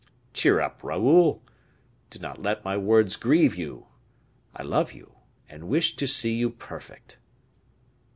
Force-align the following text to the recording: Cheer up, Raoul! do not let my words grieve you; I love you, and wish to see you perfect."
Cheer 0.33 0.59
up, 0.59 0.79
Raoul! 0.83 1.43
do 2.09 2.17
not 2.17 2.41
let 2.41 2.65
my 2.65 2.75
words 2.75 3.15
grieve 3.17 3.55
you; 3.55 3.85
I 4.55 4.63
love 4.63 4.93
you, 4.93 5.13
and 5.47 5.69
wish 5.69 5.95
to 5.97 6.07
see 6.07 6.33
you 6.33 6.49
perfect." 6.49 7.19